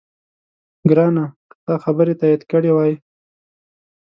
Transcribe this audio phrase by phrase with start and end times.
[0.89, 1.25] ګرانه!
[1.49, 2.93] که تا خبرې تایید کړې وای،